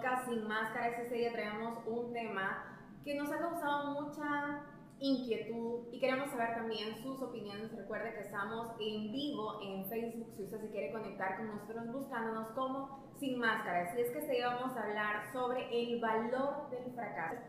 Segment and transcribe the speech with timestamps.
[0.00, 0.98] podcast Sin Máscaras.
[0.98, 2.64] Este día traemos un tema
[3.04, 4.62] que nos ha causado mucha
[4.98, 7.70] inquietud y queremos saber también sus opiniones.
[7.76, 12.48] Recuerde que estamos en vivo en Facebook si usted se quiere conectar con nosotros buscándonos
[12.52, 13.94] como Sin Máscaras.
[13.94, 17.42] Y es que este día vamos a hablar sobre el valor del fracaso.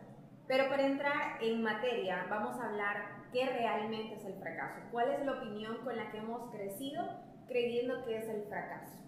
[0.46, 4.82] Pero para entrar en materia, vamos a hablar qué realmente es el fracaso.
[4.92, 7.02] ¿Cuál es la opinión con la que hemos crecido
[7.48, 9.01] creyendo que es el fracaso?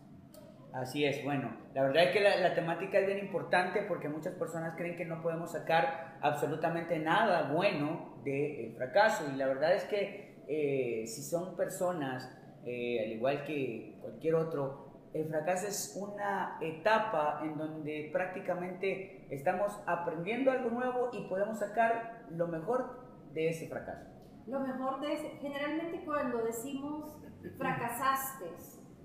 [0.73, 4.75] Así es, bueno, la verdad es que la, temática es bien importante porque muchas personas
[4.75, 10.43] creen que no podemos sacar absolutamente nada bueno del fracaso y la verdad es que
[10.47, 17.41] eh, si son personas, eh, al igual que cualquier otro, el fracaso es una etapa
[17.43, 24.09] en donde prácticamente estamos aprendiendo algo nuevo y podemos sacar lo mejor de ese fracaso.
[24.47, 27.15] Lo mejor de ese, generalmente cuando decimos
[27.57, 28.45] fracasaste,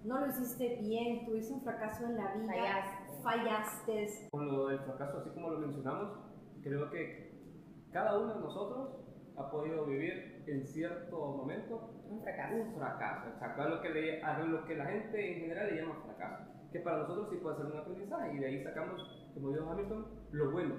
[0.09, 2.53] no lo hiciste bien, tuviste un fracaso en la vida,
[3.23, 3.23] fallaste.
[3.23, 4.29] fallaste.
[4.31, 6.19] Con lo del fracaso, así como lo mencionamos,
[6.63, 7.29] creo que
[7.93, 8.89] cada uno de nosotros
[9.37, 12.55] ha podido vivir en cierto momento un fracaso.
[12.55, 13.63] Un fracaso, exacto.
[13.63, 16.45] A lo que, le, a lo que la gente en general le llama fracaso.
[16.73, 20.07] Que para nosotros sí puede ser un aprendizaje y de ahí sacamos, como dijo Hamilton,
[20.33, 20.75] lo bueno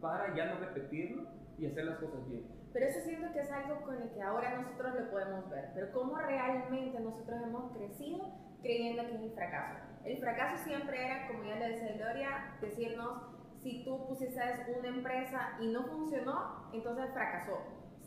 [0.00, 1.24] para ya no repetirlo
[1.56, 2.46] y hacer las cosas bien.
[2.72, 5.70] Pero eso siento que es algo con el que ahora nosotros lo podemos ver.
[5.74, 8.18] Pero cómo realmente nosotros hemos crecido
[8.64, 9.78] creyendo que es el fracaso.
[10.04, 13.22] El fracaso siempre era, como ya le decía Gloria, decirnos,
[13.62, 14.40] si tú pusiste
[14.78, 17.58] una empresa y no funcionó, entonces fracasó.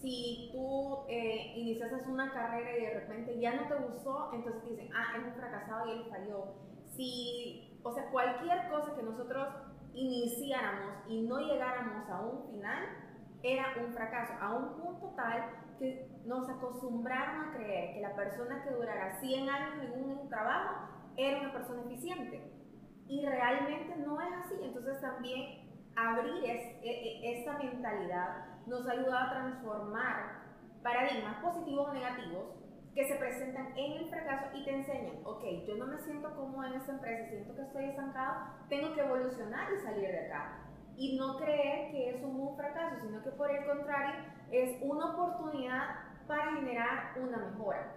[0.02, 4.90] Si tú eh, iniciaste una carrera y de repente ya no te gustó, entonces dicen,
[4.94, 6.54] ah, es un fracasado y él falló.
[6.96, 9.48] Si, o sea, cualquier cosa que nosotros
[9.94, 12.84] iniciáramos y no llegáramos a un final,
[13.42, 18.64] era un fracaso, a un punto tal que nos acostumbraron a creer que la persona
[18.64, 22.52] que durara 100 años en un trabajo era una persona eficiente.
[23.08, 24.56] Y realmente no es así.
[24.62, 30.48] Entonces también abrir es, e, e, esta mentalidad nos ayuda a transformar
[30.84, 32.58] paradigmas positivos o negativos
[32.94, 36.66] que se presentan en el fracaso y te enseñan, ok, yo no me siento cómodo
[36.66, 40.68] en esta empresa, siento que estoy estancado, tengo que evolucionar y salir de acá
[40.98, 45.84] y no creer que es un fracaso, sino que por el contrario es una oportunidad
[46.28, 47.96] para generar una mejora.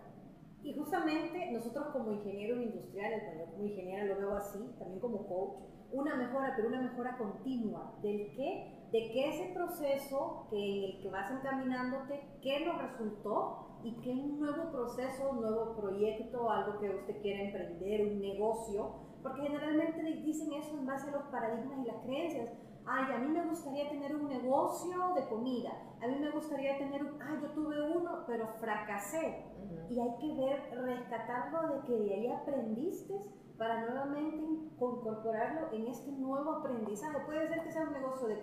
[0.62, 5.56] Y justamente nosotros como ingenieros industriales, bueno, como ingeniera lo veo así, también como coach,
[5.92, 7.94] una mejora, pero una mejora continua.
[8.02, 13.80] Del qué, de qué ese proceso que en el que vas encaminándote, qué lo resultó
[13.82, 18.92] y qué un nuevo proceso, un nuevo proyecto, algo que usted quiera emprender, un negocio,
[19.22, 22.50] porque generalmente dicen eso en base a los paradigmas y las creencias,
[22.86, 25.70] ay, a mí me gustaría tener un negocio de comida,
[26.02, 29.46] a mí me gustaría tener, un, ay, yo tuve uno, pero fracasé.
[29.88, 33.14] Y hay que ver, rescatarlo de que de ahí aprendiste
[33.58, 37.18] para nuevamente incorporarlo en este nuevo aprendizaje.
[37.26, 38.42] Puede ser que sea un negocio de,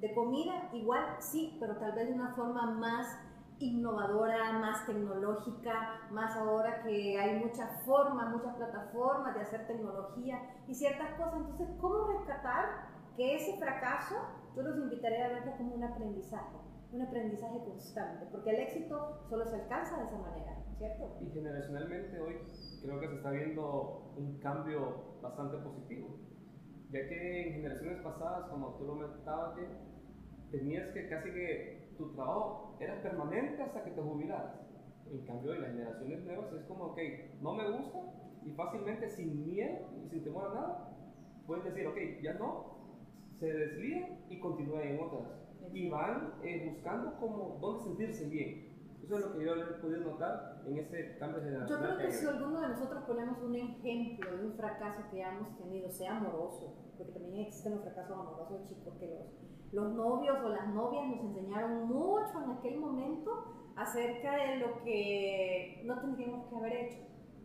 [0.00, 3.06] de comida, igual sí, pero tal vez de una forma más
[3.60, 10.74] innovadora, más tecnológica, más ahora que hay muchas formas, muchas plataformas de hacer tecnología y
[10.74, 11.40] ciertas cosas.
[11.40, 12.88] Entonces, ¿cómo rescatar
[13.18, 14.14] que ese fracaso
[14.54, 16.56] yo los invitaría a verlo como un aprendizaje,
[16.92, 21.18] un aprendizaje constante, porque el éxito solo se alcanza de esa manera, ¿cierto?
[21.20, 22.36] Y generacionalmente hoy
[22.80, 26.16] creo que se está viendo un cambio bastante positivo,
[26.90, 29.58] ya que en generaciones pasadas, como tú lo mencionabas,
[30.52, 34.60] tenías que casi que tu trabajo era permanente hasta que te jubilaras.
[35.10, 36.98] En cambio, hoy las generaciones nuevas es como, ok,
[37.40, 37.98] no me gusta
[38.44, 40.96] y fácilmente sin miedo y sin temor a nada,
[41.48, 42.77] puedes decir, ok, ya no,
[43.38, 45.22] se deslían y continúan en otras.
[45.72, 48.68] Y van eh, buscando como dónde sentirse bien.
[49.02, 52.12] Eso es lo que yo he podido notar en ese cambio de Yo creo que
[52.12, 56.74] si alguno de nosotros ponemos un ejemplo de un fracaso que hemos tenido, sea amoroso,
[56.96, 61.20] porque también existen los fracasos amorosos, chicos, que los, los novios o las novias nos
[61.20, 63.44] enseñaron mucho en aquel momento
[63.76, 66.98] acerca de lo que no tendríamos que haber hecho,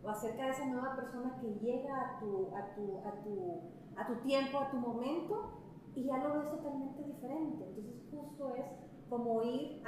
[0.03, 3.61] o acerca de esa nueva persona que llega a tu, a tu, a tu,
[3.95, 5.62] a tu tiempo, a tu momento,
[5.95, 7.65] y ya lo ves totalmente diferente.
[7.67, 8.65] Entonces justo es
[9.09, 9.83] como ir,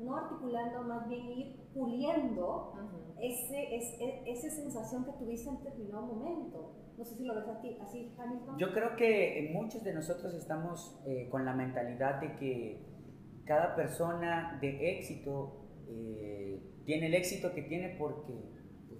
[0.00, 2.74] no articulando, más bien ir puliendo
[3.20, 6.74] ese, es, e, esa sensación que tuviste en determinado momento.
[6.96, 7.44] No sé si lo ves
[7.80, 8.58] así, Hamilton.
[8.58, 12.86] Yo creo que muchos de nosotros estamos eh, con la mentalidad de que
[13.44, 18.32] cada persona de éxito eh, tiene el éxito que tiene porque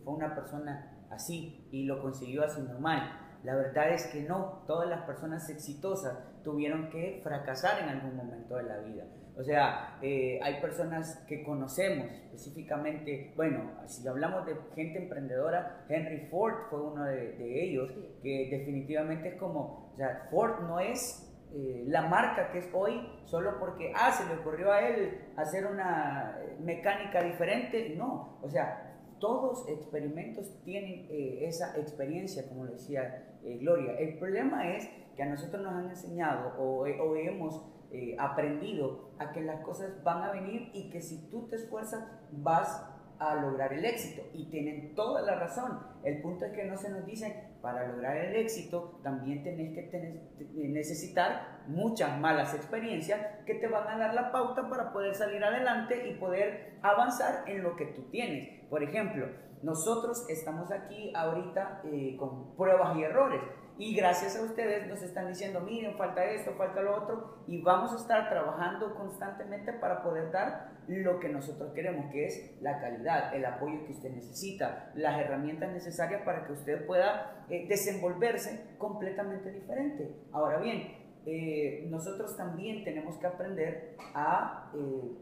[0.05, 3.41] fue una persona así y lo consiguió así normal.
[3.45, 8.57] La verdad es que no, todas las personas exitosas tuvieron que fracasar en algún momento
[8.57, 9.05] de la vida.
[9.37, 16.29] O sea, eh, hay personas que conocemos específicamente, bueno, si hablamos de gente emprendedora, Henry
[16.31, 17.91] Ford fue uno de, ellos,
[18.23, 23.09] que definitivamente es como, o sea, Ford no es eh, la marca que es hoy
[23.25, 28.49] solo porque, ah, se le ocurrió a él hacer una eh, mecánica diferente, no, o
[28.49, 31.07] sea, todos experimentos tienen
[31.41, 33.95] esa experiencia, como decía Gloria.
[33.99, 39.33] El problema es que a nosotros nos han enseñado o, o hemos eh, aprendido a
[39.33, 43.73] que las cosas van a venir y que si tú te esfuerzas vas a lograr
[43.73, 44.23] el éxito.
[44.33, 45.79] Y tienen toda la razón.
[46.03, 49.83] El punto es que no se nos dice, para lograr el éxito también tenés que
[49.85, 50.23] tener,
[50.55, 56.09] necesitar muchas malas experiencias que te van a dar la pauta para poder salir adelante
[56.09, 58.69] y poder avanzar en lo que tú tienes.
[58.69, 59.27] Por ejemplo,
[59.63, 63.41] nosotros estamos aquí ahorita eh, con pruebas y errores.
[63.77, 67.93] Y gracias a ustedes nos están diciendo, miren, falta esto, falta lo otro, y vamos
[67.93, 73.35] a estar trabajando constantemente para poder dar lo que nosotros queremos, que es la calidad,
[73.35, 79.51] el apoyo que usted necesita, las herramientas necesarias para que usted pueda eh, desenvolverse completamente
[79.51, 80.25] diferente.
[80.31, 80.97] Ahora bien,
[81.27, 85.19] eh, nosotros también tenemos que aprender a, eh,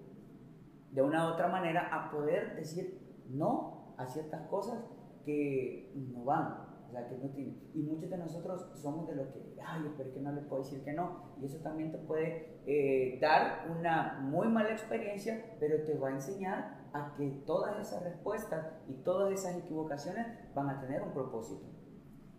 [0.91, 3.01] de una u otra manera, a poder decir
[3.31, 4.85] no a ciertas cosas
[5.25, 7.71] que no van que no tiene.
[7.75, 10.63] Y muchos de nosotros somos de lo que, ay, pero es que no le puedo
[10.63, 11.35] decir que no.
[11.41, 16.13] Y eso también te puede eh, dar una muy mala experiencia, pero te va a
[16.13, 21.67] enseñar a que todas esas respuestas y todas esas equivocaciones van a tener un propósito.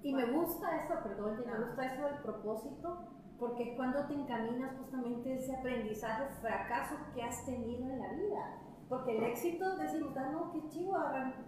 [0.01, 3.07] Y me gusta eso, perdón, me gusta eso del propósito,
[3.39, 8.62] porque es cuando te encaminas justamente ese aprendizaje, fracaso que has tenido en la vida.
[8.89, 10.95] Porque el éxito, decimos, ah, no, qué chivo,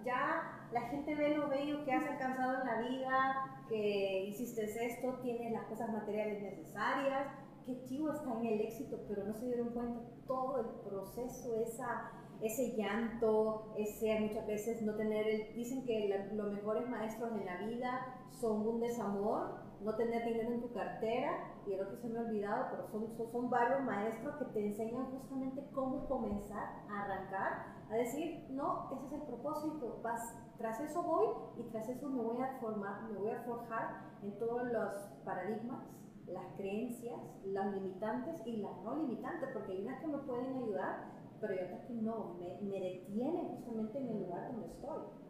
[0.03, 5.19] ya la gente ve lo bello que has alcanzado en la vida, que hiciste esto,
[5.21, 7.27] tienes las cosas materiales necesarias,
[7.65, 10.01] qué chivo está en el éxito, pero no se dieron cuenta.
[10.27, 12.11] Todo el proceso, esa,
[12.41, 17.57] ese llanto, ese muchas veces no tener el, dicen que los mejores maestros en la
[17.57, 22.19] vida son un desamor, no tener dinero en tu cartera, y el otro se me
[22.19, 27.75] ha olvidado, pero son, son, varios maestros que te enseñan justamente cómo comenzar a arrancar,
[27.89, 31.27] a decir, no, ese es el propósito, vas, tras eso voy
[31.57, 34.93] y tras eso me voy a formar, me voy a forjar en todos los
[35.23, 35.83] paradigmas,
[36.27, 41.05] las creencias, las limitantes y las no limitantes, porque hay unas que me pueden ayudar,
[41.39, 45.24] pero hay otras que no, me, me detienen justamente en el lugar donde estoy.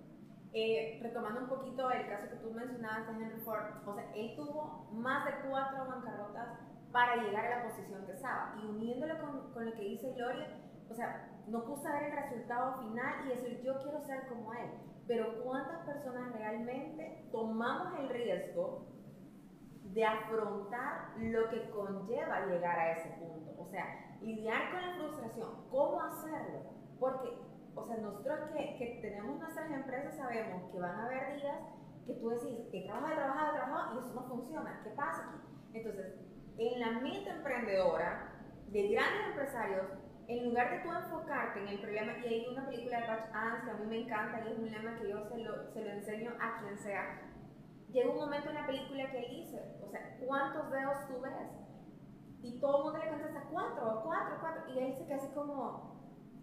[0.57, 4.37] Eh, retomando un poquito el caso que tú mencionabas de Henry Ford, o sea, él
[4.37, 6.59] tuvo más de cuatro bancarrotas
[6.93, 8.55] para llegar a la posición que estaba.
[8.63, 10.47] Y uniéndolo con, lo que dice Gloria,
[10.89, 14.69] o sea, no gusta ver el resultado final y decir, yo quiero ser como él.
[15.05, 18.87] Pero ¿cuántas personas realmente tomamos el riesgo
[19.91, 23.61] de afrontar lo que conlleva llegar a ese punto?
[23.61, 26.61] O sea, lidiar con la frustración, ¿cómo hacerlo?
[26.97, 31.59] Porque o sea, nosotros que, que, tenemos nuestras empresas sabemos que van a haber días
[32.05, 34.81] que tú decís, he trabajado, he trabajado, he trabajado y eso no funciona.
[34.83, 35.39] ¿Qué pasa aquí?
[35.73, 36.13] Entonces,
[36.57, 38.31] en la mente emprendedora
[38.67, 39.87] de grandes empresarios,
[40.27, 43.63] en lugar de tú enfocarte en el problema, y hay una película de Patch Adams
[43.63, 45.91] que a mí me encanta y es un lema que yo se lo, se lo
[45.91, 47.21] enseño a quien sea,
[47.91, 51.33] llega un momento en la película que él dice, o sea, ¿cuántos dedos tú ves?
[52.41, 55.94] Y todo el mundo le contesta cuatro, cuatro, cuatro, y él se queda así como,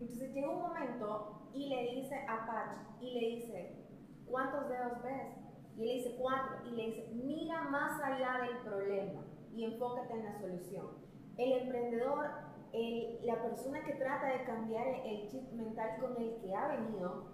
[0.03, 3.87] entonces llega un momento y le dice a Patch, y le dice,
[4.27, 5.37] ¿cuántos dedos ves?
[5.77, 10.13] Y él le dice cuatro, y le dice, mira más allá del problema y enfócate
[10.13, 10.87] en la solución.
[11.37, 12.31] El emprendedor,
[13.23, 17.33] la persona que trata de cambiar el chip mental con el que ha venido,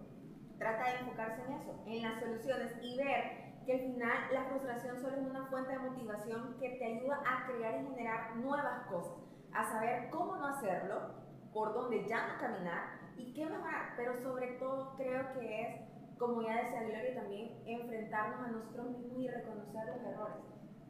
[0.58, 5.00] trata de enfocarse en eso, en las soluciones y ver que al final la frustración
[5.00, 9.18] solo es una fuente de motivación que te ayuda a crear y generar nuevas cosas,
[9.52, 11.27] a saber cómo no hacerlo
[11.58, 16.40] por donde ya no caminar y qué mejorar, pero sobre todo creo que es, como
[16.40, 20.36] ya decía Gloria también, enfrentarnos a nosotros mismos y reconocer los errores.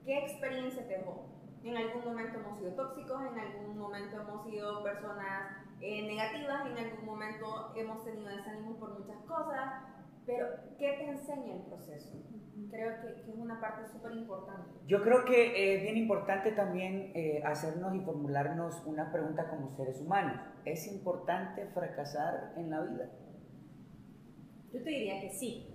[0.05, 1.27] ¿Qué experiencia tengo?
[1.65, 6.77] En algún momento hemos sido tóxicos, en algún momento hemos sido personas eh, negativas, en
[6.77, 9.85] algún momento hemos tenido desánimo por muchas cosas,
[10.29, 10.47] pero
[10.79, 12.23] ¿qué te enseña el proceso?
[12.71, 14.69] Creo que, es una parte súper importante.
[14.87, 20.03] Yo creo que es bien importante también eh, hacernos y formularnos una pregunta como seres
[20.03, 20.39] humanos.
[20.67, 23.11] ¿Es importante fracasar en la vida?
[24.71, 25.75] Yo te diría que sí.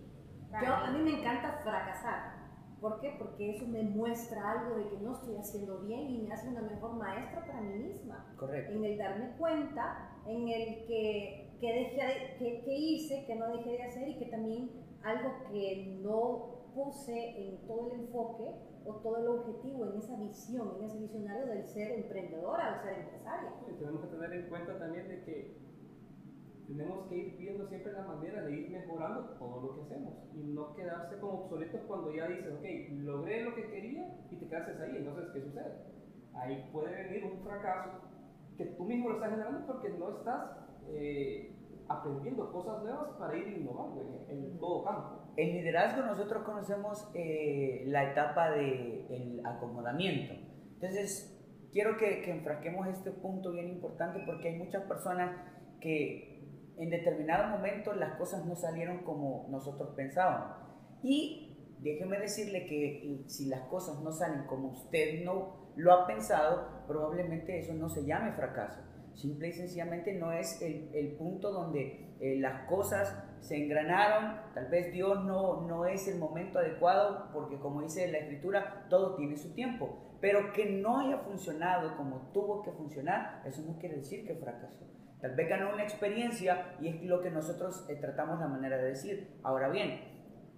[0.52, 2.44] Yo, a mí me encanta fracasar.
[2.80, 3.16] ¿Por qué?
[3.18, 6.62] Porque eso me muestra algo de que no estoy haciendo bien y me hace una
[6.62, 8.36] mejor maestra para mí misma.
[8.38, 8.72] Correcto.
[8.72, 13.84] En el darme cuenta, en el que, que, dejé, que, hice, que no dejé de
[13.84, 14.72] hacer y que también
[15.04, 18.46] algo que no puse en todo el enfoque
[18.86, 23.00] o todo el objetivo en esa visión, en ese visionario del ser emprendedora o ser
[23.00, 23.54] empresaria.
[23.70, 25.64] Y tenemos que tener en cuenta también de que
[26.68, 30.44] tenemos que ir viendo siempre la manera de ir mejorando todo lo que hacemos y
[30.44, 32.66] no quedarse como obsoletos cuando ya dices, ok,
[33.04, 34.98] logré lo que quería y te quedas ahí.
[34.98, 35.74] Entonces, ¿qué sucede?
[36.36, 37.92] Ahí puede venir un fracaso
[38.58, 41.56] que tú mismo lo estás generando porque no estás eh,
[41.88, 45.34] aprendiendo cosas nuevas para ir innovando en, todo campo.
[45.36, 50.34] En liderazgo nosotros conocemos eh, la etapa del acomodamiento.
[50.76, 55.36] Entonces, quiero que, que enfrasquemos este punto bien importante porque hay muchas personas
[55.80, 56.34] que
[56.78, 60.58] en determinado momento las cosas no salieron como nosotros pensábamos.
[61.04, 66.86] Y déjeme decirle que si las cosas no salen como usted no lo ha pensado,
[66.88, 68.82] probablemente eso no se llame fracaso.
[69.16, 74.68] Simple y sencillamente no es el, el punto donde eh, las cosas se engranaron, tal
[74.68, 79.36] vez Dios no, no es el momento adecuado, porque como dice la escritura, todo tiene
[79.36, 80.18] su tiempo.
[80.22, 84.86] Pero que no haya funcionado como tuvo que funcionar, eso no quiere decir que fracasó.
[85.20, 88.86] Tal vez ganó una experiencia y es lo que nosotros eh, tratamos la manera de
[88.86, 89.38] decir.
[89.44, 90.00] Ahora bien,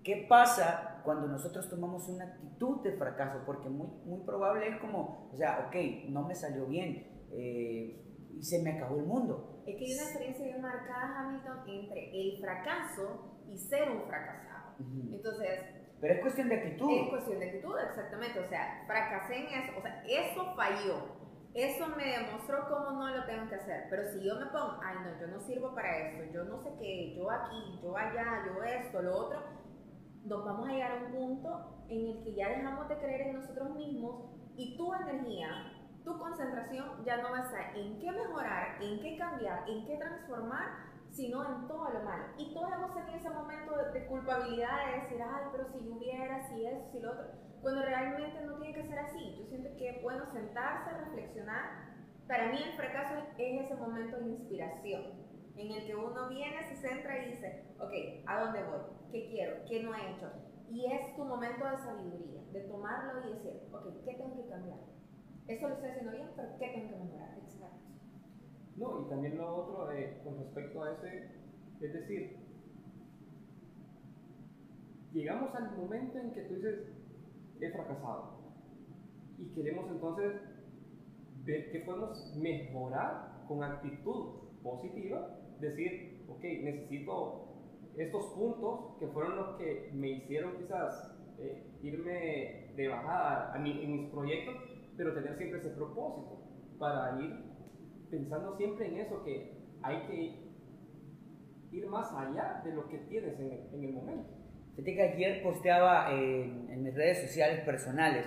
[0.04, 3.42] ¿qué pasa cuando nosotros tomamos una actitud de fracaso?
[3.46, 8.05] Porque muy, muy probable es como, o sea, ok, no me salió bien eh,
[8.38, 9.64] y se me acabó el mundo.
[9.66, 14.76] Es que hay una experiencia bien marcada, Hamilton, entre el fracaso y ser un fracasado.
[15.12, 15.60] Entonces,
[16.02, 16.92] pero es cuestión de actitud.
[16.92, 18.40] Es cuestión de actitud, exactamente.
[18.40, 19.78] O sea, fracasé en eso.
[19.78, 21.26] O sea, eso falló
[21.56, 23.86] eso me demostró cómo no lo tengo que hacer.
[23.90, 26.70] Pero si yo me pongo, ay no, yo no sirvo para esto, yo no sé
[26.78, 29.40] qué, yo aquí, yo allá, yo esto, lo otro,
[30.26, 33.34] nos vamos a llegar a un punto en el que ya dejamos de creer en
[33.36, 35.48] nosotros mismos y tu energía,
[36.06, 39.98] tu concentración ya no va a estar en qué mejorar, en qué cambiar, en qué
[39.98, 42.26] transformar, sino en todo lo malo.
[42.38, 45.96] Y todos hemos tenido ese momento de, de culpabilidad de decir, ay, pero si yo
[45.96, 49.36] hubiera, si eso, si lo otro cuando realmente no tiene que ser así.
[49.40, 51.96] Yo siento que es bueno sentarse, reflexionar.
[52.28, 55.02] Para mí el fracaso es ese momento de inspiración,
[55.56, 57.92] en el que uno viene, se centra y dice, ok,
[58.28, 58.82] ¿a dónde voy?
[59.12, 59.66] ¿Qué quiero?
[59.68, 60.30] ¿Qué no he hecho?
[60.70, 64.95] Y es tu momento de sabiduría, de tomarlo y decir, ok, ¿qué tengo que cambiar?
[65.48, 67.36] Eso lo estoy haciendo bien, pero ¿qué tengo que mejorar?
[68.78, 71.30] No, y también lo otro eh, con respecto a ese,
[71.80, 72.38] es decir,
[75.14, 76.92] llegamos al momento en que tú dices,
[77.62, 78.36] he fracasado.
[79.38, 80.34] Y queremos entonces
[81.46, 87.46] ver qué podemos mejorar con actitud positiva, decir, ok, necesito
[87.96, 93.92] estos puntos que fueron los que me hicieron quizás eh, irme de bajada a en
[93.92, 94.56] mis proyectos,
[94.98, 96.42] pero tener siempre ese propósito
[96.80, 97.44] para ir
[98.10, 100.46] pensando siempre en eso, que hay que
[101.72, 104.30] ir más allá de lo que tienes en en el momento.
[104.76, 108.26] Fíjate que ayer posteaba en, mis redes sociales personales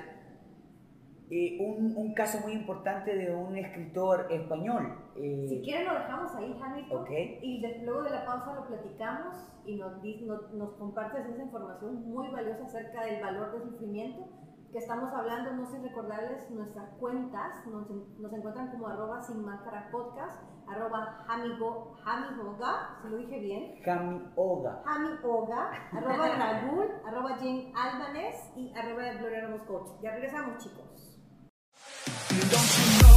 [1.31, 4.95] eh, un, un, caso muy importante de un escritor español.
[5.15, 7.07] Eh, si quieres lo dejamos ahí, Hamilton,
[7.43, 12.29] y luego de la pausa lo platicamos y nos, nos, nos compartes esa información muy
[12.29, 14.27] valiosa acerca del valor del sufrimiento
[14.73, 19.89] que estamos hablando, no sé recordarles nuestras cuentas, nos, nos encuentran como arroba sin máscara
[19.91, 23.75] podcast, arroba hamigo, hamihoga, si lo dije bien.
[23.87, 24.83] Hamioga.
[24.85, 29.89] Hamioga, arroba Ragul, arroba Jane Albanés y arroba Gloria Ramos Coach.
[30.03, 31.19] Ya regresamos chicos.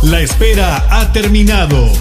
[0.09, 2.00] La espera ha terminado.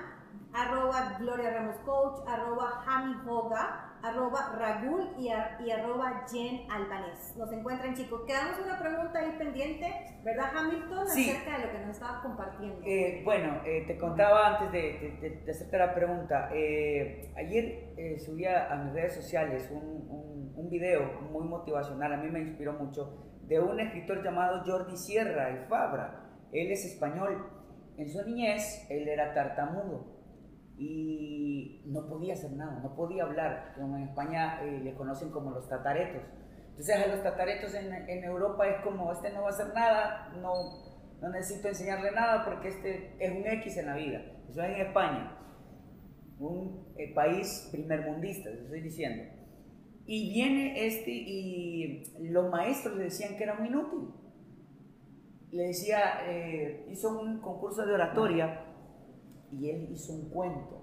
[0.52, 7.37] arroba Gloria Ramos Coach, arroba Jami Hoga, arroba Ragul y, arroba Jen Albanés.
[7.37, 8.23] Nos encuentran chicos.
[8.26, 9.87] Quedamos una pregunta ahí pendiente,
[10.25, 11.07] ¿verdad Hamilton?
[11.07, 12.80] Acerca de lo que nos estabas compartiendo.
[12.85, 16.50] Eh, bueno, eh, te contaba antes de, de, hacerte la pregunta.
[16.52, 22.30] Eh, ayer subí a, mis redes sociales un, un, un video muy motivacional, a mí
[22.30, 26.27] me inspiró mucho, de un escritor llamado Jordi Sierra y Fabra.
[26.52, 27.58] Él es español
[27.98, 30.06] en su niñez él era tartamudo
[30.78, 35.50] y no podía hacer nada, no podía hablar, como en España eh, le conocen como
[35.50, 36.22] los tataretos.
[36.70, 40.52] Entonces a los tataretos en, Europa es como, este no va a hacer nada, no,
[41.20, 44.22] no necesito enseñarle nada porque este es un X en la vida.
[44.48, 45.36] Eso es en España,
[46.38, 49.24] un eh, país primermundista, estoy diciendo.
[50.06, 54.17] Y viene este y los maestros le decían que era muy inútil.
[55.50, 58.64] Le decía, eh, hizo un concurso de oratoria
[59.50, 60.78] y él hizo un cuento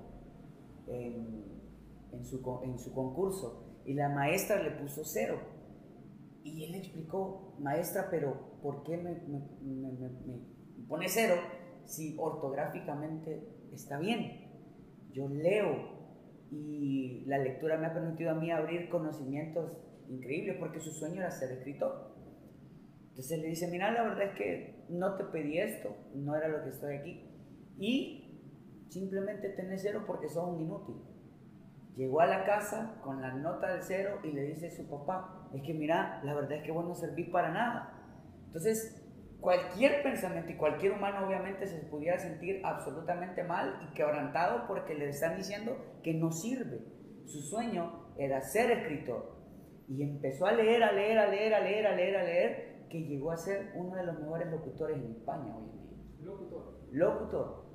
[0.87, 1.45] en,
[2.11, 5.39] en, su, en su concurso y la maestra le puso cero.
[6.43, 11.35] Y él explicó, maestra, pero ¿por qué me, me, me, me, pone cero
[11.85, 14.45] si ortográficamente está bien?
[15.11, 15.95] Yo leo
[16.51, 19.71] y la lectura me ha permitido a mí abrir conocimientos
[20.07, 22.14] increíbles porque su sueño era ser escritor.
[23.15, 26.63] Entonces le dice, mira, la verdad es que no te pedí esto, no era lo
[26.63, 27.31] que estoy aquí.
[27.79, 28.25] Y
[28.95, 30.95] Simplemente tenés cero porque sos un inútil.
[31.97, 35.49] Llegó a la casa con la nota del cero y le dice a su papá,
[35.53, 37.93] es que mira, la verdad es que vos no servís para nada.
[38.47, 39.05] Entonces,
[39.41, 45.09] cualquier pensamiento y cualquier humano obviamente se pudiera sentir absolutamente mal y quebrantado porque le
[45.09, 46.79] están diciendo que no sirve.
[47.25, 49.35] Su sueño era ser escritor.
[49.89, 53.07] Y empezó a leer, a leer, a leer, a leer, a leer, a leer, que
[53.09, 55.97] llegó a ser uno de los mejores locutores en España hoy en día.
[56.21, 56.73] Locutor.
[56.91, 57.65] Locutor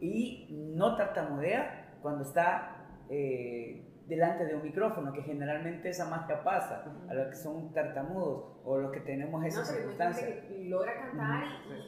[0.00, 6.84] y no tartamudea cuando está eh, delante de un micrófono, que generalmente esa magia pasa
[7.08, 10.26] a los que son tartamudos o los que tenemos esa no, circunstancia.
[10.26, 11.44] Que logra cantar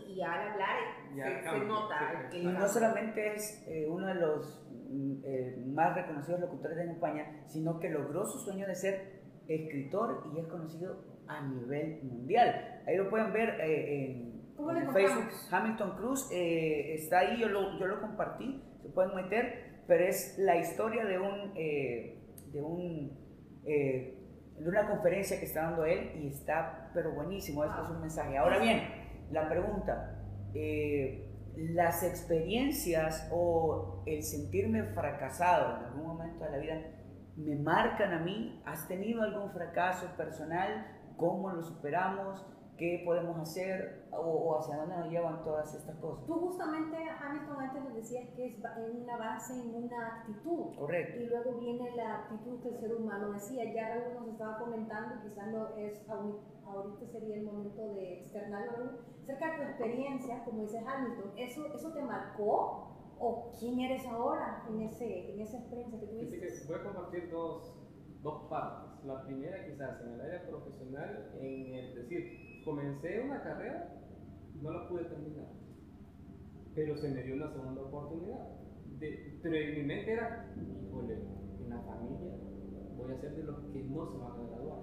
[0.09, 0.76] y, y, al hablar
[1.14, 2.31] se, nota.
[2.33, 7.45] y no solamente es eh, uno de los mm, eh, más reconocidos locutores de España,
[7.49, 9.16] sino que logró su sueño de ser
[9.47, 12.83] escritor y es conocido a nivel mundial.
[12.87, 14.37] Ahí lo pueden ver en
[14.92, 20.04] Facebook, Hamilton Cruz, eh, está ahí, yo lo, yo lo compartí, se pueden meter, pero
[20.04, 22.18] es la historia de un, eh,
[22.52, 23.12] de un,
[23.64, 24.18] eh,
[24.58, 28.39] de una conferencia que está dando él y está, pero buenísimo, esto es un mensaje.
[28.39, 28.82] Ahora bien,
[29.30, 30.23] la pregunta,
[31.56, 36.80] las experiencias o el sentirme fracasado en algún momento de la vida
[37.36, 40.86] me marcan a mí, ¿has tenido algún fracaso personal?
[41.17, 42.45] ¿Cómo lo superamos?
[42.76, 46.26] qué podemos hacer o, hacia dónde nos llevan todas estas cosas.
[46.26, 48.57] Tú justamente, Hamilton, antes nos decías que es
[48.95, 50.76] una base en una actitud.
[50.76, 51.23] Correcto.
[51.23, 53.65] Y luego viene la actitud que el ser humano decía.
[53.73, 59.52] Ya Raúl nos estaba comentando, quizás no es ahorita sería el momento de externarlo, acerca
[59.52, 62.93] de tu experiencia, como dice Hamilton, ¿eso, eso te marcó?
[63.19, 66.39] ¿O quién eres ahora en, ese, en esa experiencia que tuviste?
[66.39, 67.75] que voy a compartir dos,
[68.21, 68.96] dos partes.
[69.06, 73.88] La primera quizás en el área profesional, en el decir, comencé una carrera,
[74.60, 75.47] no la pude terminar,
[76.75, 78.49] pero se me dio una segunda oportunidad.
[78.99, 82.34] De, pero en mi mente era, híjole, en la familia
[82.97, 84.78] voy a ser de los que no se van a graduar.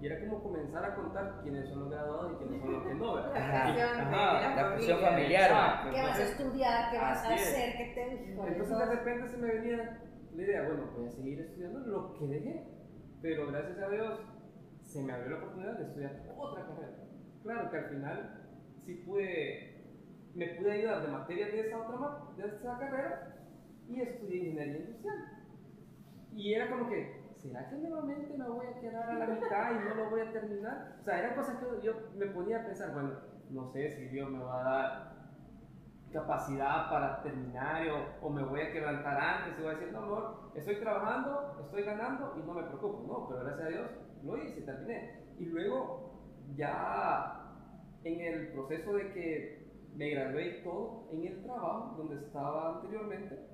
[0.00, 2.94] Y era como comenzar a contar quiénes son los graduados y quiénes son los que
[2.94, 3.16] no.
[3.16, 5.90] La presión, la presión familiar.
[5.92, 6.90] ¿Qué vas a estudiar?
[6.90, 7.76] ¿Qué vas a hacer?
[7.76, 10.00] ¿Qué te Entonces de repente se me venía
[10.34, 12.79] la idea, bueno, voy a seguir estudiando lo que dejé.
[13.22, 14.20] Pero gracias a Dios
[14.84, 16.92] se me abrió la oportunidad de estudiar otra carrera.
[17.42, 18.40] Claro que al final
[18.84, 19.84] sí pude,
[20.34, 23.36] me pude ayudar de materias de esa otra de esa carrera
[23.88, 25.16] y estudié ingeniería industrial.
[26.32, 29.88] Y era como que, ¿será que nuevamente me voy a quedar a la mitad y
[29.88, 30.96] no lo voy a terminar?
[31.00, 33.12] O sea, eran cosas que yo me ponía a pensar, bueno,
[33.50, 35.09] no sé si Dios me va a dar
[36.12, 39.98] capacidad para terminar o, o, me voy a quebrantar antes y voy a decir, no,
[40.00, 43.04] amor, estoy trabajando, estoy ganando y no me preocupo.
[43.06, 43.90] No, pero gracias a Dios
[44.24, 45.24] lo hice, terminé.
[45.38, 46.10] Y luego
[46.56, 47.40] ya
[48.04, 49.60] en el proceso de que
[49.94, 53.48] me gradué y todo, en el trabajo donde estaba anteriormente,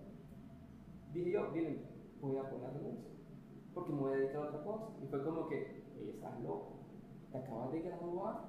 [1.12, 1.86] dije yo, miren,
[2.20, 3.10] voy a poner renuncio,
[3.74, 4.84] porque me voy a dedicar a otra cosa.
[5.02, 6.86] Y fue como que, estás loco,
[7.32, 8.44] te acabas de graduar,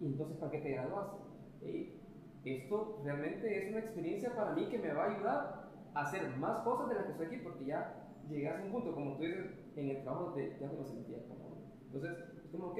[0.00, 2.03] y entonces ¿para qué te graduaste?
[2.44, 6.60] Esto realmente es una experiencia para mí que me va a ayudar a hacer más
[6.60, 9.46] cosas de las que estoy aquí, porque ya llegué a un punto, como tú dices,
[9.76, 11.56] en el trabajo de, ya me sentía como.
[11.86, 12.12] Entonces,
[12.44, 12.78] es como, ok,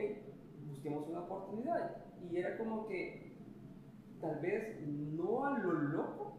[0.67, 1.97] busquemos una oportunidad.
[2.31, 3.39] Y era como que
[4.21, 6.35] tal vez no a lo loco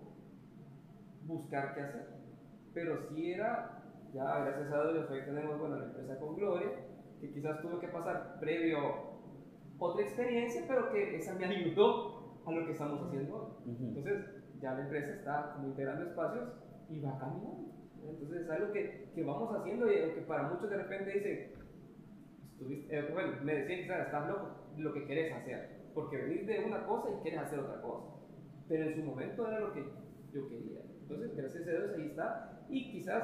[1.24, 2.08] buscar qué hacer,
[2.74, 3.84] pero sí era,
[4.14, 6.70] ya gracias a Dios hoy tenemos bueno, la empresa con Gloria,
[7.20, 8.78] que quizás tuve que pasar previo
[9.80, 12.15] otra experiencia, pero que esa me ayudó
[12.46, 13.76] a lo que estamos haciendo hoy.
[13.80, 14.26] Entonces
[14.62, 16.50] ya la empresa está como integrando espacios
[16.90, 17.72] y va caminando.
[18.08, 21.52] Entonces es algo que, que vamos haciendo y que para muchos de repente dicen,
[22.90, 26.86] eh, bueno, me decían que estás loco lo que querés hacer, porque venís de una
[26.86, 28.06] cosa y quieres hacer otra cosa.
[28.68, 29.84] pero en su momento era lo que
[30.34, 30.82] yo quería.
[31.02, 32.66] Entonces, gracias a Dios, ahí está.
[32.70, 33.24] Y quizás,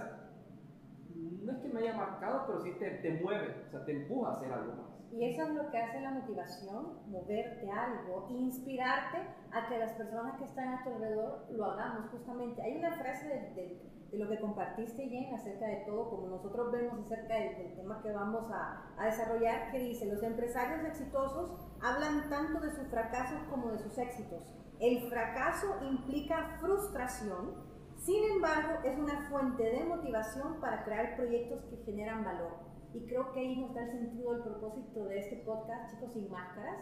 [1.16, 4.32] no es que me haya marcado, pero sí te, te mueve, o sea, te empuja
[4.32, 4.91] a hacer algo más.
[5.12, 9.18] Y eso es lo que hace la motivación, moverte algo, inspirarte
[9.52, 12.62] a que las personas que están a tu alrededor lo hagamos justamente.
[12.62, 17.36] Hay una frase de, lo que compartiste, Jen, acerca de todo, como nosotros vemos acerca
[17.36, 22.62] del, del tema que vamos a, a, desarrollar, que dice, los empresarios exitosos hablan tanto
[22.62, 24.44] de sus fracasos como de sus éxitos.
[24.80, 27.54] El fracaso implica frustración,
[27.98, 32.61] sin embargo, es una fuente de motivación para crear proyectos que generan valor.
[32.94, 36.30] Y creo que ahí nos da el sentido del propósito de este podcast, chicos sin
[36.30, 36.82] máscaras,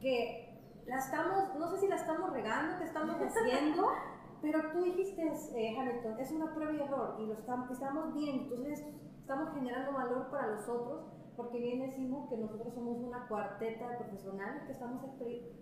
[0.00, 0.54] que
[0.86, 3.88] la estamos, no sé si la estamos regando, que estamos haciendo,
[4.42, 8.40] pero tú dijiste, eh, Hamilton, es una prueba y error y lo estamos, estamos bien,
[8.40, 8.84] entonces
[9.18, 13.96] estamos generando valor para los otros, porque bien decimos que nosotros somos una cuarteta de
[13.96, 15.02] profesionales que estamos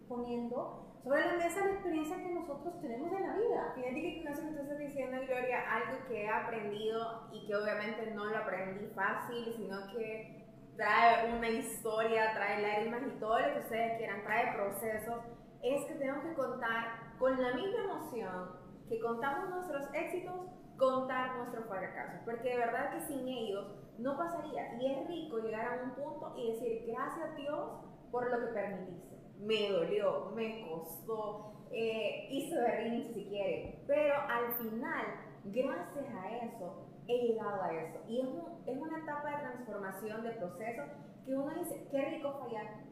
[0.08, 3.72] poniendo sobre la mesa la experiencia que nosotros tenemos en la vida.
[3.74, 7.56] Fíjate que con eso que tú estás diciendo, Gloria, algo que he aprendido y que
[7.56, 13.54] obviamente no lo aprendí fácil, sino que trae una historia, trae lágrimas y todo lo
[13.54, 15.20] que ustedes quieran, trae procesos,
[15.62, 20.34] es que tenemos que contar con la misma emoción que contamos nuestros éxitos,
[20.76, 24.74] contar nuestros fracasos, porque de verdad que sin ellos no pasaría.
[24.80, 27.70] Y es rico llegar a un punto y decir, gracias a Dios
[28.10, 29.12] por lo que permitiste
[29.42, 35.06] me dolió, me costó, eh, hice berrinche si quiere, pero al final,
[35.44, 38.00] gracias a eso, he llegado a eso.
[38.08, 38.28] Y es,
[38.66, 40.82] es una etapa de transformación, de proceso,
[41.24, 42.84] que uno dice, qué rico fallar,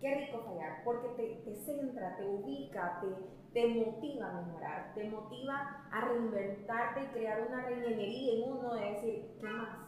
[0.00, 3.08] qué rico fallar, porque te, te centra, te ubica, te,
[3.52, 8.90] te motiva a mejorar, te motiva a reinventarte y crear una reingeniería en uno de
[8.92, 9.81] decir, ¿qué más?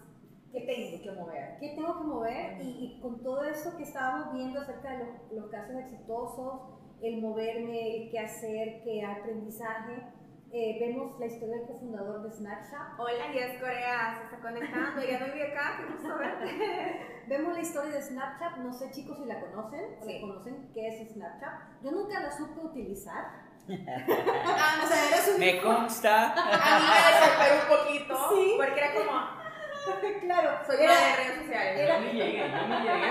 [0.55, 1.59] ¿Qué tengo que mover?
[1.59, 2.63] ¿Qué tengo que mover?
[2.63, 6.61] Y, y con todo eso que estábamos viendo acerca de los, los, casos exitosos,
[7.03, 10.13] el moverme, el qué hacer, qué aprendizaje,
[10.53, 13.01] eh, vemos la historia del cofundador de Snapchat.
[13.01, 17.01] Hola, Yes Corea, se está conectando, ya no vive acá, qué gusto verte.
[17.27, 20.21] vemos la historia de Snapchat, no sé chicos si la conocen, o sí.
[20.21, 21.83] conocen qué es Snapchat.
[21.83, 23.43] Yo nunca la supe utilizar.
[23.69, 25.41] ah, o sea, eres un...
[25.41, 26.33] Me consta.
[26.33, 28.55] A mí me desesperó un poquito, ¿Sí?
[28.57, 29.44] porque era como
[30.21, 31.81] claro, soy era, de redes sociales.
[31.81, 33.11] Era, yo ni llegué, yo ni llegué.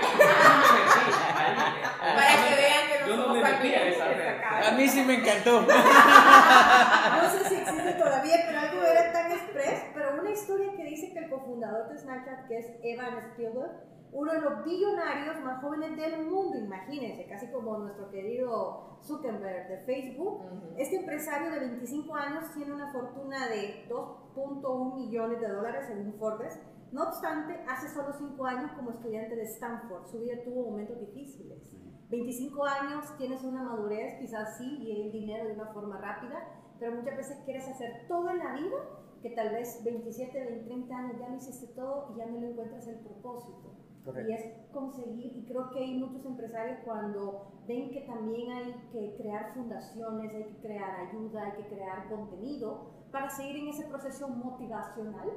[2.00, 4.68] Para que vean que no yo no somos metí a.
[4.68, 5.60] A mí sí me encantó.
[5.62, 9.84] no sé si existe todavía, pero algo era tan express.
[9.94, 13.72] Pero una historia que dice que el cofundador de Snapchat, que es Evan Spielberg,
[14.14, 19.78] uno de los billonarios más jóvenes del mundo, imagínense, casi como nuestro querido Zuckerberg de
[19.78, 20.40] Facebook.
[20.40, 20.74] Uh -huh.
[20.76, 26.60] Este empresario de 25 años tiene una fortuna de 2.1 millones de dólares según Forbes.
[26.92, 31.72] No obstante, hace solo 5 años como estudiante de Stanford, su vida tuvo momentos difíciles.
[32.08, 36.38] 25 años, tienes una madurez, quizás sí, y el dinero de una forma rápida,
[36.78, 38.76] pero muchas veces quieres hacer todo en la vida
[39.22, 42.50] que tal vez 27, 20, 30 años ya lo hiciste todo y ya no le
[42.50, 43.83] encuentras el propósito.
[44.04, 44.30] Correcto.
[44.30, 49.16] Y es conseguir, y creo que hay muchos empresarios cuando ven que también hay que
[49.16, 54.28] crear fundaciones, hay que crear ayuda, hay que crear contenido para seguir en ese proceso
[54.28, 55.30] motivacional,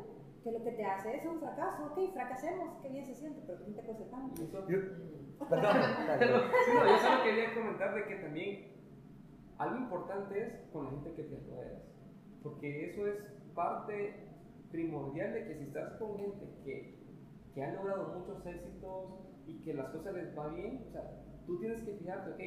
[0.44, 3.60] que lo que te hace es un fracaso, ok, fracasemos, qué bien se siente, pero
[3.60, 4.42] no te cueste tanto.
[5.50, 5.78] Perdón,
[6.20, 8.72] Pero, sí, no, yo solo quería comentar de que también
[9.60, 11.84] algo importante es con la gente que te rodeas,
[12.42, 13.16] porque eso es
[13.54, 14.28] parte
[14.72, 16.97] primordial de que si estás con gente que
[17.58, 19.10] que han logrado muchos éxitos
[19.48, 21.02] y que las cosas les va bien, o sea,
[21.48, 22.38] tú tienes que fijarte, ok,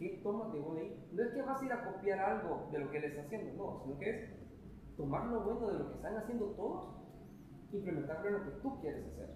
[0.00, 1.08] ¿qué tomas de bueno ahí?
[1.12, 3.52] No es que vas a ir a copiar algo de lo que él está haciendo,
[3.52, 6.92] no, sino que es tomar lo bueno de lo que están haciendo todos,
[7.70, 9.30] implementarlo en lo que tú quieres hacer.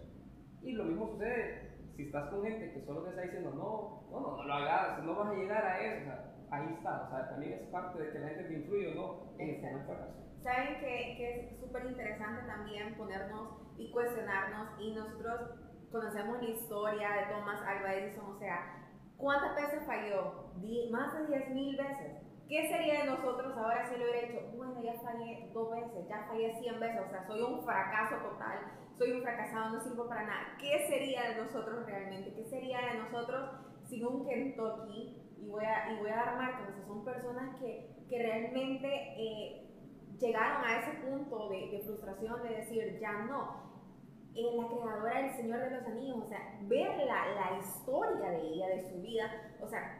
[0.61, 4.21] Y lo mismo sucede si estás con gente que solo te está diciendo, no, no,
[4.21, 7.11] no, no lo hagas, no vas a llegar a eso, o sea, ahí está, o
[7.11, 10.15] sea, también es parte de que la gente te influye o no en este fracaso.
[10.43, 15.41] Saben que, que es súper interesante también ponernos y cuestionarnos y nosotros
[15.91, 20.51] conocemos la historia de Thomas Alva Edison, o sea, ¿cuántas veces falló?
[20.91, 22.23] Más de 10 mil veces.
[22.49, 24.41] ¿Qué sería de nosotros ahora si lo hubiera hecho?
[24.57, 28.59] Bueno, ya fallé dos veces, ya fallé 100 veces, o sea, soy un fracaso total,
[28.99, 30.57] soy un fracasado, no sirvo para nada.
[30.61, 32.35] ¿Qué sería de nosotros realmente?
[32.35, 33.51] ¿Qué sería de nosotros
[33.89, 35.19] sin un Kentucky?
[35.39, 38.89] Y voy a, y voy a dar marcas, o sea, son personas que, que realmente
[39.17, 39.62] eh,
[40.23, 43.73] llegaron a ese punto de, de, frustración de decir, ya no.
[44.35, 48.41] Eh, la creadora del Señor de los Anillos, o sea, ver la, la historia de
[48.41, 49.31] ella, de su vida,
[49.61, 49.99] o sea,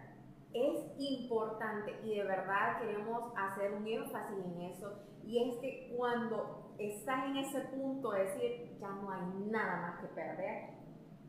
[0.55, 4.93] es importante y de verdad queremos hacer un énfasis en eso.
[5.25, 10.01] Y es que cuando estás en ese punto de decir, ya no hay nada más
[10.01, 10.71] que perder,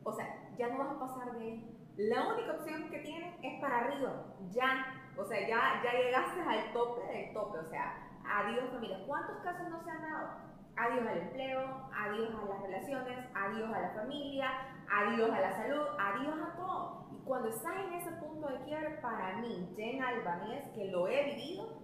[0.02, 0.26] o sea,
[0.56, 1.74] ya no vas a pasar de ahí.
[1.96, 6.72] La única opción que tienes es para arriba, ya O sea, ya, ya llegaste al
[6.72, 7.58] tope del tope.
[7.58, 9.04] O sea, adiós familia.
[9.06, 10.28] ¿Cuántos casos no se han dado?
[10.76, 11.60] Adiós al empleo,
[11.94, 14.48] adiós a las relaciones, adiós a la familia,
[14.90, 17.08] adiós a la salud, adiós a todo.
[17.12, 21.34] Y cuando estás en ese punto de quiebre, para mí, Jen Albanés, que lo he
[21.34, 21.82] vivido,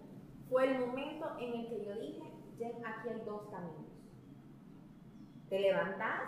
[0.49, 3.87] fue el momento en el que yo dije, Jen, aquí hay dos caminos.
[5.49, 6.23] Te levantás,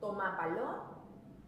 [0.00, 0.94] toma valor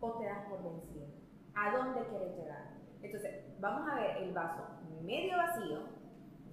[0.01, 1.07] o te das por vencido.
[1.55, 2.77] ¿A dónde quieres llegar?
[3.03, 5.81] Entonces, vamos a ver el vaso medio vacío,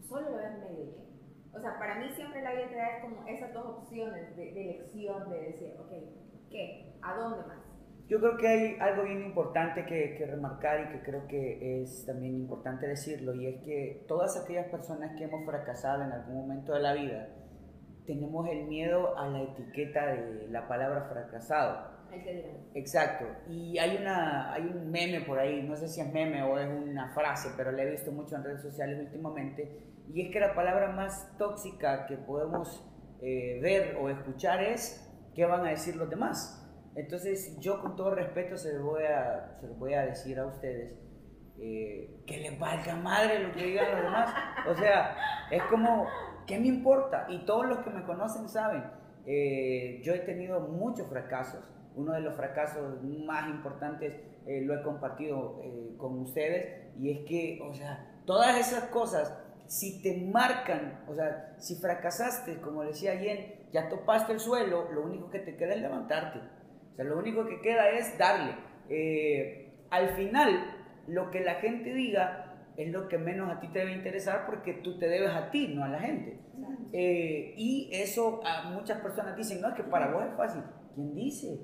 [0.07, 1.12] solo lo ves medio lleno.
[1.55, 4.71] O sea, para mí siempre la vida te da como esas dos opciones de, de
[4.71, 5.91] elección, de decir, ok,
[6.49, 6.95] ¿qué?
[7.01, 7.59] ¿A dónde más?
[8.07, 12.05] Yo creo que hay algo bien importante que, que, remarcar y que creo que es
[12.05, 16.73] también importante decirlo, y es que todas aquellas personas que hemos fracasado en algún momento
[16.73, 17.29] de la vida,
[18.05, 21.93] tenemos el miedo a la etiqueta de la palabra fracasado.
[22.75, 23.25] Exacto.
[23.47, 26.67] Y hay, una, hay un meme por ahí, no sé si es meme o es
[26.67, 30.53] una frase, pero la he visto mucho en redes sociales últimamente, y es que la
[30.53, 32.85] palabra más tóxica que podemos
[33.21, 36.59] eh, ver o escuchar es qué van a decir los demás.
[36.95, 40.93] Entonces yo con todo respeto se lo voy a, se voy a decir a ustedes,
[41.59, 44.33] eh, que les valga madre lo que digan los demás.
[44.69, 45.15] O sea,
[45.49, 46.05] es como,
[46.45, 47.25] ¿qué me importa?
[47.29, 48.83] Y todos los que me conocen saben,
[49.25, 51.71] eh, yo he tenido muchos fracasos.
[51.95, 55.61] Uno de los fracasos más importantes lo he compartido
[55.97, 61.55] con ustedes y es que, o sea, todas esas cosas, si te marcan, o sea,
[61.57, 65.81] si fracasaste, como decía Jen, ya topaste el suelo, lo único que te queda es
[65.81, 66.39] levantarte.
[66.39, 68.55] O sea, lo único que queda es darle.
[68.89, 70.75] Eh, al final,
[71.07, 74.73] lo que la gente diga es lo que menos a ti te debe interesar porque
[74.73, 76.39] tú te debes a ti, no a la gente.
[76.91, 80.61] Eh, y eso a muchas personas dicen, no, es que para vos es fácil.
[80.93, 81.59] ¿Quién dice?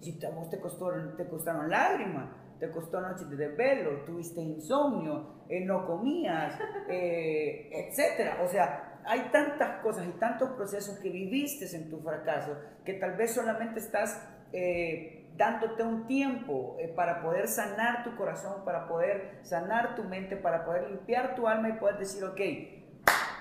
[0.00, 2.28] Si a vos te, costó, te costaron lágrimas,
[2.58, 8.38] te costó noches de desvelo, tuviste insomnio, eh, no comías, etcétera.
[8.42, 13.16] O sea, hay tantas cosas y tantos procesos que viviste en tu fracaso que tal
[13.16, 14.20] vez solamente estás
[14.52, 20.36] eh, dándote un tiempo eh, para poder sanar tu corazón, para poder sanar tu mente,
[20.36, 22.40] para poder limpiar tu alma y poder decir, ok,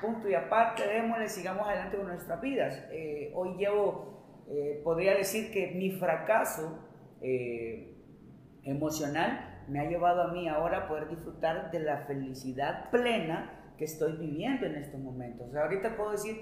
[0.02, 2.84] punto y aparte, démosle, sigamos adelante con nuestras vidas.
[2.92, 4.14] Eh, hoy llevo,
[4.84, 6.80] podría decir que mi fracaso
[8.66, 13.86] emocional me ha llevado a mí ahora a poder disfrutar de la felicidad plena que
[13.86, 15.48] estoy viviendo en estos momentos.
[15.50, 16.38] O sea, ahorita puedo decir,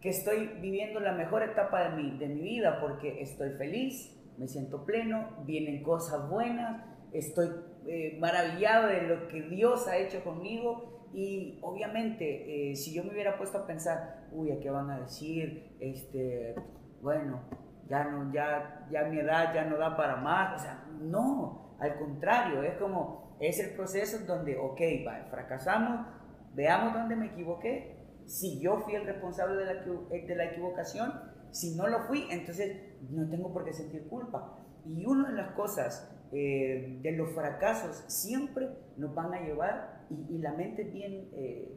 [0.00, 4.48] que estoy viviendo la mejor etapa de mi, de mi vida porque estoy feliz, me
[4.48, 6.82] siento pleno, vienen cosas buenas,
[7.12, 7.48] estoy
[7.86, 13.10] eh, maravillado de lo que Dios ha hecho conmigo y obviamente eh, si yo me
[13.10, 15.76] hubiera puesto a pensar, uy, ¿a qué van a decir?
[15.80, 16.54] Este,
[17.02, 17.42] bueno,
[17.90, 21.98] ya, no, ya, ya mi edad ya no da para más, o sea, no, al
[21.98, 24.80] contrario, es como, es el proceso donde, ok,
[25.28, 26.06] fracasamos,
[26.54, 31.12] veamos dónde me equivoqué, si yo fui el responsable de la, eh, de la equivocación,
[31.50, 34.56] si no lo fui, entonces no tengo por qué sentir culpa.
[34.86, 40.38] Y una de las cosas eh, de los fracasos siempre nos van a llevar, y,
[40.38, 41.76] la mente bien eh,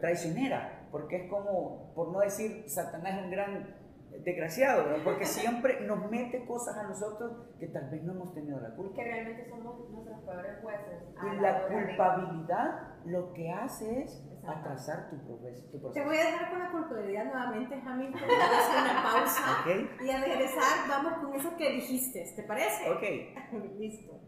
[0.00, 3.83] traicionera, porque es como, por no decir, Satanás es un gran
[4.22, 8.74] desgraciado, porque siempre nos mete cosas a nosotros que tal vez no hemos tenido la
[8.74, 8.96] culpa.
[8.96, 11.02] Que realmente somos nuestros peores jueces.
[11.22, 16.58] Y la, culpabilidad lo que hace es atrasar tu, proceso, Te voy a dejar con
[16.58, 18.20] la culpabilidad nuevamente, Hamilton.
[18.26, 20.04] Voy a hacer una pausa.
[20.04, 22.24] Y a regresar vamos con eso que dijiste.
[22.36, 22.90] ¿Te parece?
[22.90, 23.72] Ok.
[23.78, 24.23] Listo.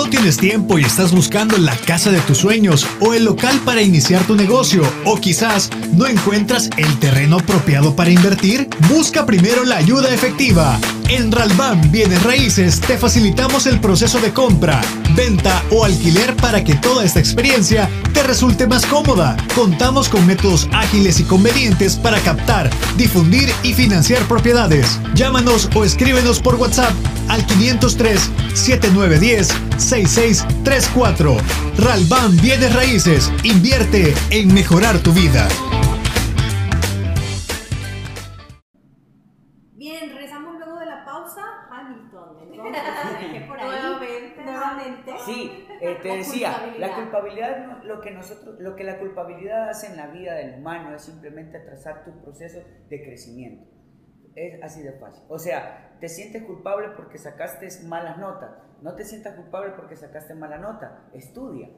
[0.00, 3.82] ¿No tienes tiempo y estás buscando la casa de tus sueños o el local para
[3.82, 4.82] iniciar tu negocio?
[5.04, 8.66] ¿O quizás no encuentras el terreno apropiado para invertir?
[8.88, 10.80] Busca primero la ayuda efectiva.
[11.10, 14.80] En Ralban Bienes Raíces te facilitamos el proceso de compra,
[15.14, 19.36] venta o alquiler para que toda esta experiencia te resulte más cómoda.
[19.54, 24.98] Contamos con métodos ágiles y convenientes para captar, difundir y financiar propiedades.
[25.14, 26.94] Llámanos o escríbenos por WhatsApp
[27.30, 28.20] al 503
[28.54, 31.36] 7910 6634.
[31.78, 33.32] Ralban Bienes Raíces.
[33.44, 35.46] Invierte en mejorar tu vida.
[39.76, 41.40] Bien, regresamos luego de la pausa.
[41.70, 42.36] Hamilton.
[42.52, 44.44] Entonces, por ahí, nuevamente.
[44.44, 45.12] nuevamente.
[45.24, 49.96] Sí, eh, te decía, la culpabilidad, lo que nosotros, lo que la culpabilidad hace en
[49.96, 53.79] la vida del humano es simplemente atrasar tu proceso de crecimiento.
[54.34, 55.24] Es así de fácil.
[55.28, 58.50] O sea, te sientes culpable porque sacaste malas notas.
[58.82, 61.08] No te sientas culpable porque sacaste mala nota.
[61.12, 61.68] Estudia.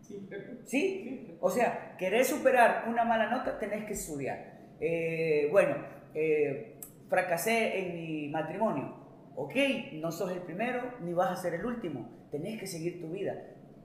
[0.00, 0.28] Sí.
[0.64, 1.38] ¿Sí?
[1.40, 4.60] O sea, querés superar una mala nota, tenés que estudiar.
[4.80, 5.76] Eh, bueno,
[6.14, 9.00] eh, fracasé en mi matrimonio.
[9.36, 9.54] Ok,
[9.94, 12.28] no sos el primero ni vas a ser el último.
[12.30, 13.34] Tenés que seguir tu vida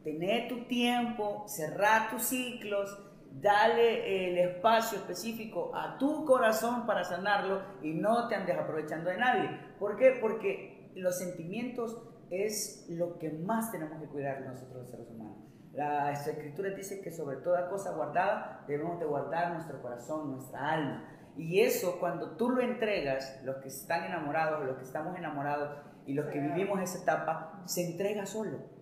[0.08, 2.98] tener tu tiempo, cerrar tus ciclos,
[3.42, 9.18] dale el espacio específico a tu corazón para sanarlo y no te andes aprovechando de
[9.18, 9.50] nadie.
[9.80, 10.18] ¿Por qué?
[10.20, 15.38] Porque los sentimientos es lo que más tenemos que cuidar nosotros los seres humanos.
[15.74, 21.08] La escritura dice que sobre toda cosa guardada debemos de guardar nuestro corazón, nuestra alma.
[21.38, 26.14] Y eso cuando tú lo entregas, los que están enamorados, los que estamos enamorados y
[26.14, 28.77] los que vivimos esa etapa, se entrega solo.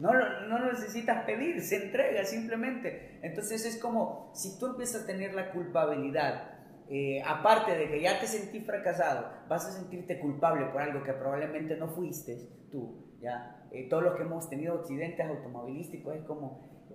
[0.00, 0.12] No,
[0.48, 3.20] no necesitas pedir, se entrega simplemente.
[3.22, 6.58] Entonces es como si tú empiezas a tener la culpabilidad,
[6.88, 11.12] eh, aparte de que ya te sentí fracasado, vas a sentirte culpable por algo que
[11.12, 13.68] probablemente no fuiste tú, ¿ya?
[13.70, 16.88] Eh, todos los que hemos tenido accidentes automovilísticos es como,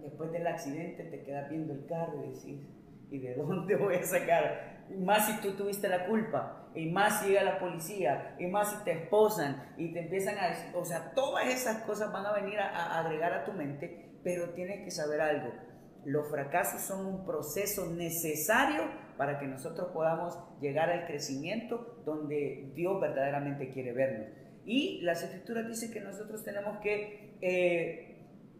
[0.00, 2.60] después del accidente te quedas viendo el carro y decís,
[3.14, 4.84] ¿y de dónde voy a sacar?
[4.90, 8.72] Y más si tú tuviste la culpa, y más si llega la policía, y más
[8.72, 12.32] si te esposan y te empiezan a decir, o sea, todas esas cosas van a
[12.32, 15.52] venir a, a agregar a tu mente, pero tienes que saber algo.
[16.04, 18.82] Los fracasos son un proceso necesario
[19.16, 24.28] para que nosotros podamos llegar al crecimiento donde Dios verdaderamente quiere vernos.
[24.66, 28.13] Y las escrituras dicen que nosotros tenemos que, eh,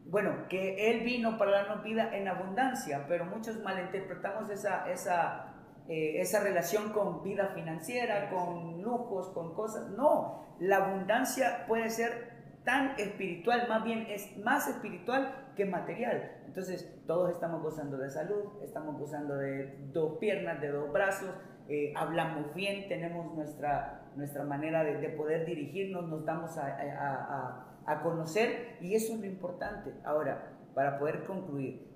[0.04, 5.54] bueno, que Él vino para darnos vida en abundancia, pero muchos malinterpretamos esa, esa,
[5.88, 9.90] eh, esa relación con vida financiera, con lujos, con cosas.
[9.90, 16.32] No, la abundancia puede ser tan espiritual, más bien es más espiritual que material.
[16.46, 21.30] Entonces, todos estamos gozando de salud, estamos gozando de dos piernas, de dos brazos,
[21.68, 27.14] eh, hablamos bien, tenemos nuestra, nuestra manera de, de poder dirigirnos, nos damos a, a,
[27.14, 29.92] a, conocer y eso es lo importante.
[30.04, 31.88] Ahora, para poder concluir,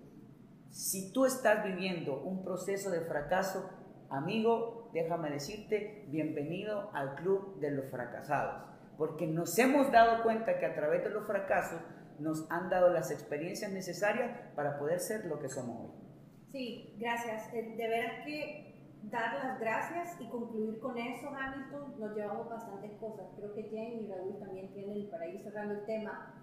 [0.71, 3.69] si tú estás viviendo un proceso de fracaso,
[4.11, 10.67] amigo, déjame decirte, bienvenido al club de los fracasados porque nos hemos dado cuenta que
[10.67, 11.81] a través de los fracasos
[12.19, 16.09] nos han dado las experiencias necesarias para poder ser lo que somos hoy.
[16.51, 17.55] Sí, gracias.
[17.55, 18.68] Eh, de veras que
[19.05, 23.27] dar las gracias y concluir con eso, Hamilton, nos llevamos bastantes cosas.
[23.37, 26.35] Creo que Jen y Raúl también tienen, para ir cerrando el tema,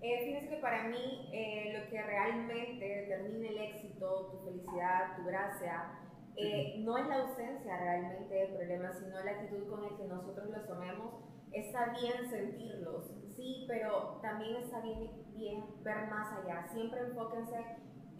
[0.00, 5.24] eh, fíjense que para mí eh, lo que realmente determina el éxito, tu felicidad, tu
[5.24, 5.98] gracia,
[6.36, 10.50] eh, no es la ausencia realmente de problemas, sino la actitud con la que nosotros
[10.50, 11.14] los tomemos
[11.52, 16.66] está bien sentirlos, sí, pero también está bien, bien ver más allá.
[16.72, 17.56] Siempre enfóquense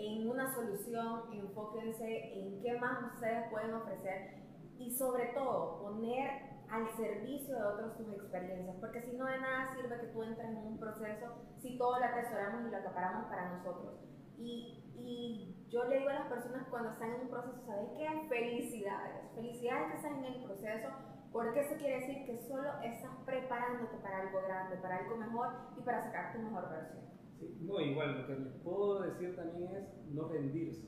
[0.07, 4.43] en una solución, enfóquense en qué más ustedes pueden ofrecer
[4.79, 9.75] y sobre todo poner al servicio de otros tus experiencias, porque si no de nada
[9.75, 11.27] sirve que tú entres en un proceso
[11.61, 14.01] si todo lo atesoramos y lo acaparamos para nosotros.
[14.38, 18.29] Y, y yo le digo a las personas cuando están en un proceso, ¿sabes qué?
[18.29, 20.88] Felicidades, felicidades que están en el proceso,
[21.31, 25.83] porque eso quiere decir que solo estás preparándote para algo grande, para algo mejor y
[25.83, 27.12] para sacar tu mejor versión.
[27.42, 30.87] Sí, no, igual, lo que les puedo decir también es no rendirse.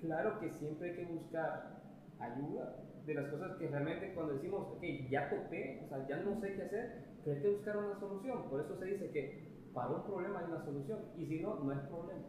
[0.00, 1.80] Claro que siempre hay que buscar
[2.18, 2.76] ayuda
[3.06, 6.54] de las cosas que realmente cuando decimos, ok, ya topé, o sea, ya no sé
[6.54, 8.50] qué hacer, pero hay que buscar una solución.
[8.50, 11.72] Por eso se dice que para un problema hay una solución y si no, no
[11.72, 12.24] es problema.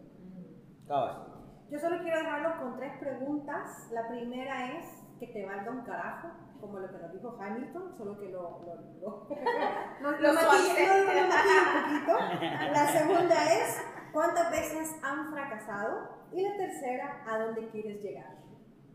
[1.69, 3.89] Yo solo quiero dejarlo con tres preguntas.
[3.91, 4.85] La primera es
[5.19, 6.29] que te valga un carajo
[6.61, 9.27] como lo que nos dijo Hamilton, solo que lo, lo, lo,
[10.01, 12.13] lo, lo un poquito.
[12.71, 13.81] La segunda es,
[14.13, 16.21] ¿cuántas veces han fracasado?
[16.31, 18.37] Y la tercera, ¿a dónde quieres llegar?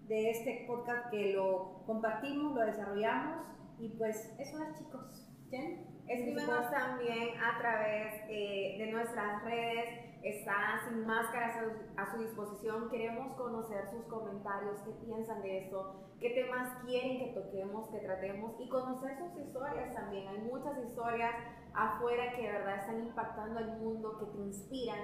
[0.07, 3.45] De este podcast que lo compartimos, lo desarrollamos
[3.79, 5.29] y pues eso es chicos.
[5.51, 5.97] ¿Jen?
[6.09, 11.57] Escríbenos también a través eh, de nuestras redes está sin máscaras
[11.97, 12.91] a, su disposición.
[12.91, 18.53] Queremos conocer sus comentarios, qué piensan de esto, qué temas quieren que toquemos, que tratemos
[18.59, 20.27] y conocer sus historias también.
[20.29, 21.33] Hay muchas historias
[21.75, 24.99] afuera que de verdad están impactando al mundo, que te inspiran.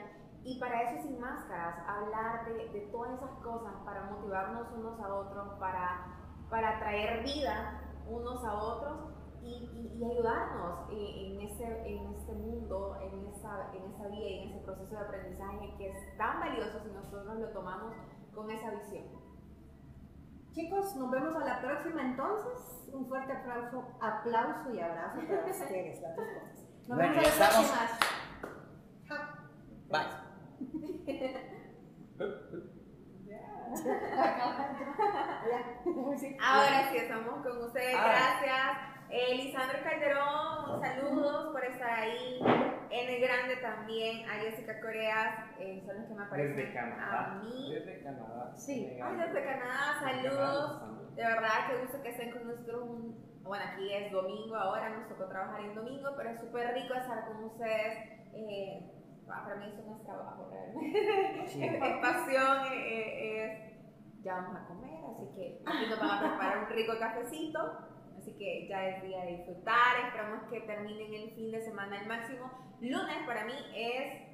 [0.44, 5.14] Y para eso sin máscaras, hablar de, de todas esas cosas, para motivarnos unos a
[5.14, 6.16] otros, para,
[6.50, 13.26] para traer vida unos a otros y, y, ayudarnos en, ese, en este mundo, en
[13.26, 16.90] esa, en esa vía y en ese proceso de aprendizaje que es tan valioso si
[16.90, 17.94] nosotros lo tomamos
[18.34, 19.04] con esa visión.
[20.52, 22.88] Chicos, nos vemos a la próxima entonces.
[22.92, 26.68] Un fuerte aplauso, aplauso y abrazo para ustedes, las dos cosas.
[26.88, 27.70] Nos bueno, vemos a la estamos.
[29.08, 29.48] próxima.
[29.88, 30.06] Bye.
[36.42, 37.96] Ahora sí, estamos con ustedes.
[37.98, 38.04] Ah.
[38.04, 38.91] Gracias.
[39.14, 42.40] Eh, Lisandro Calderón, saludos por estar ahí.
[42.90, 44.28] En el grande también.
[44.28, 47.24] A Jessica Coreas, eh, son los que me aparecen Desde Canadá.
[47.32, 47.72] a mí.
[47.74, 48.52] Desde Canadá.
[48.56, 48.98] Sí.
[49.02, 51.14] Ay, desde Canadá, saludos.
[51.14, 52.82] De verdad, que gusto que estén con nosotros.
[52.88, 56.94] un- Bueno, aquí es domingo ahora, nos tocó trabajar en domingo, pero es súper rico
[56.94, 57.98] estar con ustedes.
[58.34, 58.88] eh,
[59.28, 61.48] Ah, para mí eso no es trabajo realmente.
[61.48, 61.64] Sí.
[61.64, 66.10] es, es pasión, eh, eh, es, ya vamos a comer, así que aquí nos van
[66.10, 67.60] a preparar un rico cafecito.
[68.22, 72.06] Así que ya es día de disfrutar, esperamos que terminen el fin de semana al
[72.06, 72.48] máximo.
[72.80, 74.30] Lunes para mí es,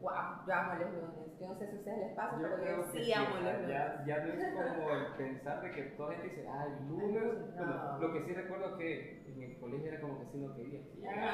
[0.00, 1.38] wow, yo amo los lunes.
[1.40, 3.42] Yo no sé si a ustedes les pasa, Yo pero yo sí sí, amo los
[3.42, 3.68] lunes.
[3.68, 7.22] ya, ya no es como el pensar de que toda gente dice, ah, el lunes.
[7.56, 7.66] No.
[7.66, 10.80] Bueno, lo que sí recuerdo que en el colegio era como que sí no quería.
[10.84, 11.32] Porque era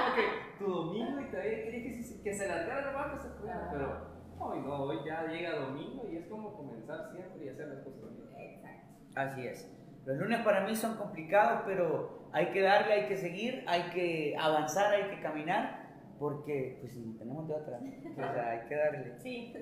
[0.00, 3.34] como que tu domingo y todavía querías que, se- que se largara nomás que se
[3.34, 3.56] fuera.
[3.62, 3.68] Ah.
[3.72, 7.84] Pero hoy no, hoy ya llega domingo y es como comenzar siempre y hacer las
[7.84, 8.54] cosas bien.
[8.54, 8.88] Exacto.
[9.16, 9.76] Así es.
[10.04, 14.34] Los lunes para mí son complicados, pero hay que darle, hay que seguir, hay que
[14.38, 15.88] avanzar, hay que caminar,
[16.18, 17.78] porque pues no tenemos de otra.
[17.78, 19.18] O sea, hay que darle.
[19.20, 19.52] Sí,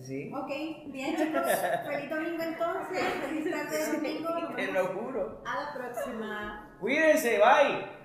[0.00, 0.32] Sí.
[0.34, 1.42] Ok, bien chicos,
[1.88, 5.42] feliz domingo entonces, feliz tarde de domingo, Te lo juro.
[5.46, 6.76] a la próxima.
[6.80, 7.99] Cuídense, bye.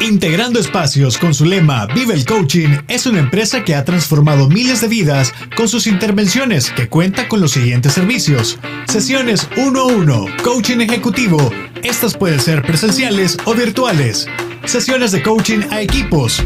[0.00, 4.82] Integrando Espacios con su lema Vive el Coaching es una empresa que ha transformado miles
[4.82, 8.58] de vidas con sus intervenciones que cuenta con los siguientes servicios.
[8.88, 11.50] Sesiones 1 a 1, coaching ejecutivo.
[11.82, 14.28] Estas pueden ser presenciales o virtuales.
[14.66, 16.42] Sesiones de coaching a equipos.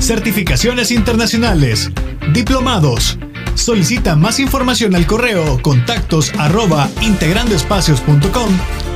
[0.00, 1.90] Certificaciones internacionales.
[2.32, 3.18] Diplomados.
[3.54, 8.83] Solicita más información al correo contactos arroba integrandoespacios.com